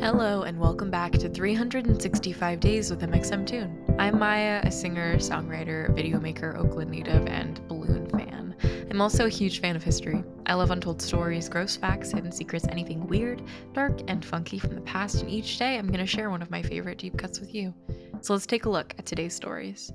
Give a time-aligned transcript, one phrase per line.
[0.00, 3.96] Hello, and welcome back to 365 Days with MXMtoon.
[3.98, 8.54] I'm Maya, a singer, songwriter, video maker, Oakland native, and balloon fan.
[8.90, 10.22] I'm also a huge fan of history.
[10.46, 13.40] I love untold stories, gross facts, hidden secrets, anything weird,
[13.72, 16.50] dark, and funky from the past, and each day I'm going to share one of
[16.50, 17.72] my favorite deep cuts with you.
[18.20, 19.92] So let's take a look at today's stories.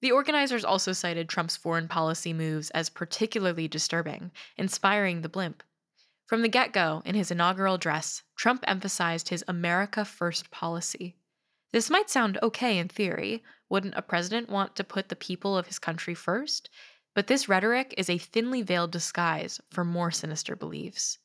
[0.00, 5.62] The organizers also cited Trump's foreign policy moves as particularly disturbing, inspiring the blimp.
[6.26, 11.14] From the get go, in his inaugural address, Trump emphasized his America First policy.
[11.72, 13.42] This might sound okay in theory.
[13.70, 16.68] Wouldn't a president want to put the people of his country first?
[17.14, 21.18] But this rhetoric is a thinly veiled disguise for more sinister beliefs.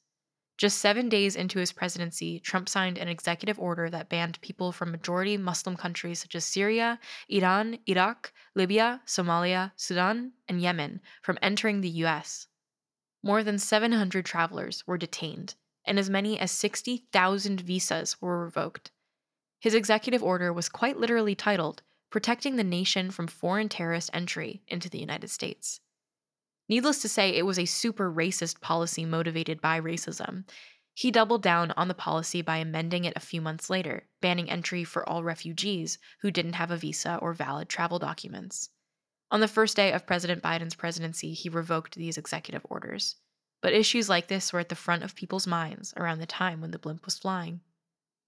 [0.58, 4.90] Just seven days into his presidency, Trump signed an executive order that banned people from
[4.90, 11.82] majority Muslim countries such as Syria, Iran, Iraq, Libya, Somalia, Sudan, and Yemen from entering
[11.82, 12.48] the US.
[13.22, 18.92] More than 700 travelers were detained, and as many as 60,000 visas were revoked.
[19.60, 24.90] His executive order was quite literally titled Protecting the Nation from Foreign Terrorist Entry into
[24.90, 25.80] the United States.
[26.70, 30.44] Needless to say, it was a super racist policy motivated by racism.
[30.94, 34.84] He doubled down on the policy by amending it a few months later, banning entry
[34.84, 38.70] for all refugees who didn't have a visa or valid travel documents.
[39.30, 43.16] On the first day of President Biden's presidency, he revoked these executive orders.
[43.62, 46.72] But issues like this were at the front of people's minds around the time when
[46.72, 47.62] the blimp was flying.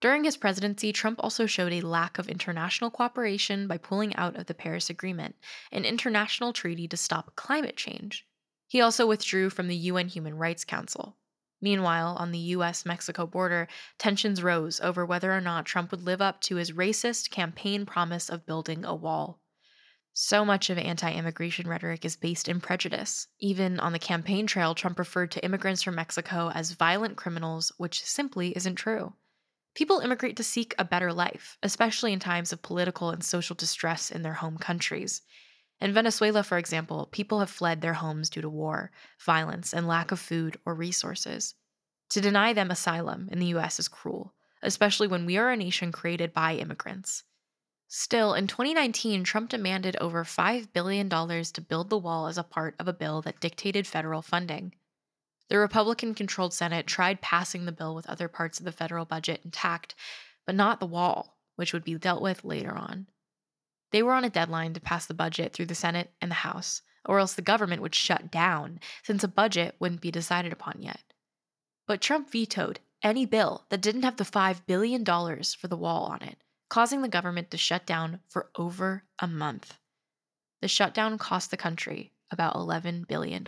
[0.01, 4.45] During his presidency, Trump also showed a lack of international cooperation by pulling out of
[4.45, 5.35] the Paris Agreement,
[5.73, 8.25] an international treaty to stop climate change.
[8.67, 11.17] He also withdrew from the UN Human Rights Council.
[11.59, 13.67] Meanwhile, on the US Mexico border,
[13.97, 18.29] tensions rose over whether or not Trump would live up to his racist campaign promise
[18.29, 19.41] of building a wall.
[20.13, 23.27] So much of anti immigration rhetoric is based in prejudice.
[23.39, 28.01] Even on the campaign trail, Trump referred to immigrants from Mexico as violent criminals, which
[28.05, 29.13] simply isn't true.
[29.79, 34.11] People immigrate to seek a better life, especially in times of political and social distress
[34.11, 35.21] in their home countries.
[35.79, 38.91] In Venezuela, for example, people have fled their homes due to war,
[39.23, 41.55] violence, and lack of food or resources.
[42.09, 45.93] To deny them asylum in the US is cruel, especially when we are a nation
[45.93, 47.23] created by immigrants.
[47.87, 52.75] Still, in 2019, Trump demanded over $5 billion to build the wall as a part
[52.79, 54.73] of a bill that dictated federal funding.
[55.49, 59.41] The Republican controlled Senate tried passing the bill with other parts of the federal budget
[59.43, 59.95] intact,
[60.45, 63.07] but not the wall, which would be dealt with later on.
[63.91, 66.83] They were on a deadline to pass the budget through the Senate and the House,
[67.05, 71.01] or else the government would shut down, since a budget wouldn't be decided upon yet.
[71.87, 76.21] But Trump vetoed any bill that didn't have the $5 billion for the wall on
[76.21, 76.37] it,
[76.69, 79.79] causing the government to shut down for over a month.
[80.61, 83.43] The shutdown cost the country about $11 billion.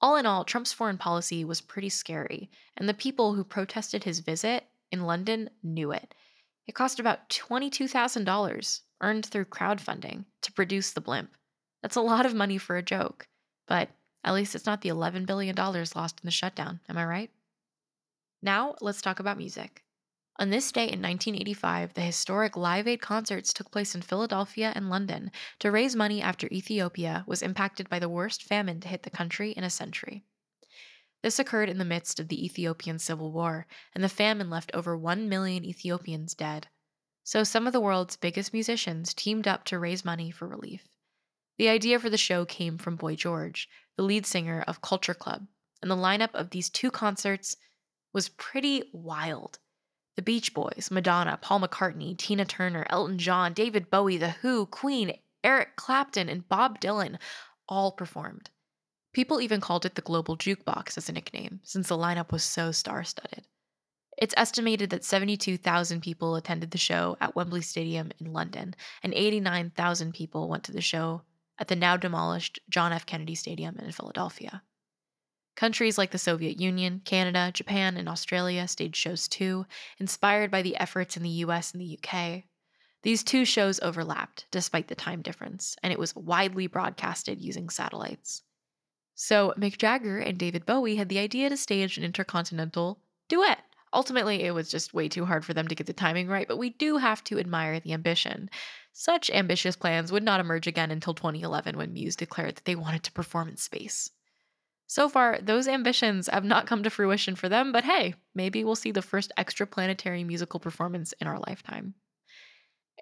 [0.00, 4.20] All in all, Trump's foreign policy was pretty scary, and the people who protested his
[4.20, 6.14] visit in London knew it.
[6.66, 11.36] It cost about $22,000, earned through crowdfunding, to produce the blimp.
[11.82, 13.28] That's a lot of money for a joke,
[13.66, 13.88] but
[14.22, 17.30] at least it's not the $11 billion lost in the shutdown, am I right?
[18.42, 19.82] Now, let's talk about music.
[20.38, 24.90] On this day in 1985, the historic Live Aid concerts took place in Philadelphia and
[24.90, 25.30] London
[25.60, 29.52] to raise money after Ethiopia was impacted by the worst famine to hit the country
[29.52, 30.24] in a century.
[31.22, 34.94] This occurred in the midst of the Ethiopian Civil War, and the famine left over
[34.94, 36.68] 1 million Ethiopians dead.
[37.24, 40.86] So some of the world's biggest musicians teamed up to raise money for relief.
[41.56, 45.46] The idea for the show came from Boy George, the lead singer of Culture Club,
[45.80, 47.56] and the lineup of these two concerts
[48.12, 49.58] was pretty wild.
[50.16, 55.18] The Beach Boys, Madonna, Paul McCartney, Tina Turner, Elton John, David Bowie, The Who, Queen,
[55.44, 57.18] Eric Clapton, and Bob Dylan
[57.68, 58.50] all performed.
[59.12, 62.72] People even called it the Global Jukebox as a nickname, since the lineup was so
[62.72, 63.46] star studded.
[64.18, 70.14] It's estimated that 72,000 people attended the show at Wembley Stadium in London, and 89,000
[70.14, 71.22] people went to the show
[71.58, 73.04] at the now demolished John F.
[73.04, 74.62] Kennedy Stadium in Philadelphia.
[75.56, 79.66] Countries like the Soviet Union, Canada, Japan, and Australia staged shows too,
[79.98, 82.44] inspired by the efforts in the US and the UK.
[83.02, 88.42] These two shows overlapped, despite the time difference, and it was widely broadcasted using satellites.
[89.14, 93.60] So, Mick Jagger and David Bowie had the idea to stage an intercontinental duet.
[93.94, 96.58] Ultimately, it was just way too hard for them to get the timing right, but
[96.58, 98.50] we do have to admire the ambition.
[98.92, 103.04] Such ambitious plans would not emerge again until 2011 when Muse declared that they wanted
[103.04, 104.10] to perform in space.
[104.88, 108.74] So far, those ambitions have not come to fruition for them, but hey, maybe we'll
[108.74, 111.94] see the first extraplanetary musical performance in our lifetime.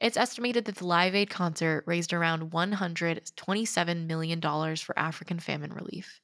[0.00, 4.40] It's estimated that the Live Aid concert raised around $127 million
[4.76, 6.20] for African famine relief.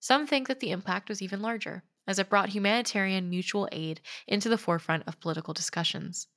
[0.00, 4.48] Some think that the impact was even larger, as it brought humanitarian mutual aid into
[4.48, 6.28] the forefront of political discussions.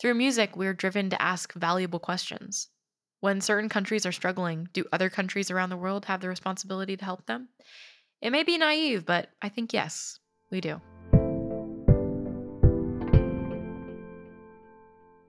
[0.00, 2.68] Through music, we're driven to ask valuable questions.
[3.20, 7.04] When certain countries are struggling, do other countries around the world have the responsibility to
[7.04, 7.50] help them?
[8.24, 10.18] It may be naive, but I think yes,
[10.50, 10.80] we do.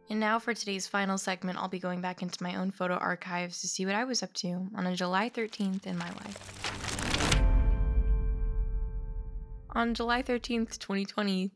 [0.09, 3.59] And now for today's final segment, I'll be going back into my own photo archives
[3.59, 7.41] to see what I was up to on a July 13th in my life.
[9.71, 11.51] On July 13th, 2020,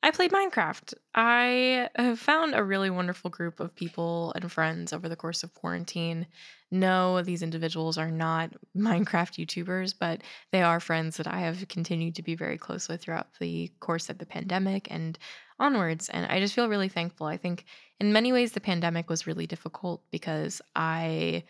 [0.00, 0.94] I played Minecraft.
[1.14, 5.54] I have found a really wonderful group of people and friends over the course of
[5.54, 6.26] quarantine.
[6.70, 10.22] No, these individuals are not Minecraft YouTubers, but
[10.52, 14.08] they are friends that I have continued to be very close with throughout the course
[14.08, 15.18] of the pandemic and
[15.58, 16.08] onwards.
[16.08, 17.26] And I just feel really thankful.
[17.26, 17.64] I think
[17.98, 21.42] in many ways, the pandemic was really difficult because I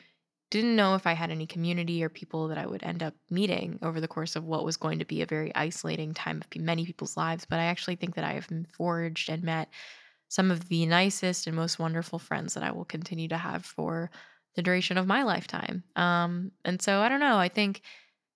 [0.51, 3.79] didn't know if I had any community or people that I would end up meeting
[3.83, 6.87] over the course of what was going to be a very isolating time of many
[6.87, 7.45] people's lives.
[7.45, 9.69] But I actually think that I have forged and met
[10.29, 14.11] some of the nicest and most wonderful friends that I will continue to have for
[14.55, 15.85] the duration of my lifetime.
[15.97, 17.37] Um, and so I don't know.
[17.37, 17.83] I think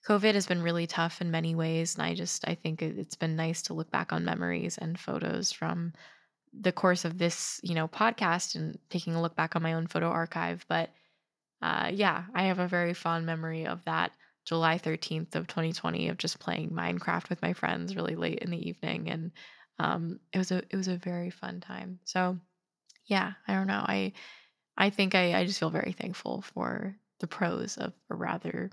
[0.06, 1.94] COVID has been really tough in many ways.
[1.94, 5.52] And I just, I think it's been nice to look back on memories and photos
[5.52, 5.92] from
[6.58, 9.86] the course of this, you know, podcast and taking a look back on my own
[9.86, 10.64] photo archive.
[10.68, 10.90] But
[11.62, 14.12] uh, yeah, I have a very fond memory of that
[14.44, 18.68] July 13th of 2020 of just playing Minecraft with my friends really late in the
[18.68, 19.08] evening.
[19.08, 19.30] And
[19.78, 22.00] um, it was a, it was a very fun time.
[22.04, 22.38] So
[23.06, 23.84] yeah, I don't know.
[23.86, 24.12] I,
[24.76, 28.70] I think I, I just feel very thankful for the pros of a rather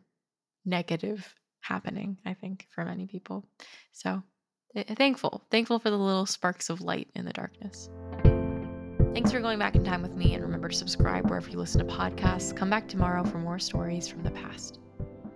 [0.66, 3.46] negative happening, I think, for many people.
[3.92, 4.24] So
[4.96, 7.90] thankful, thankful for the little sparks of light in the darkness.
[9.14, 11.86] Thanks for going back in time with me, and remember to subscribe wherever you listen
[11.86, 12.56] to podcasts.
[12.56, 14.80] Come back tomorrow for more stories from the past.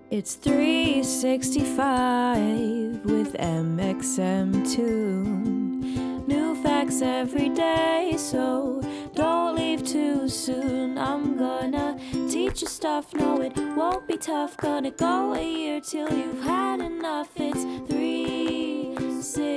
[0.10, 6.28] It's 365 with MXMtoon.
[6.28, 8.82] New facts every day, so
[9.14, 10.98] don't leave too soon.
[10.98, 11.98] I'm gonna
[12.30, 14.56] teach you stuff, no, it won't be tough.
[14.58, 17.30] Gonna go a year till you've had enough.
[17.36, 19.54] It's 360.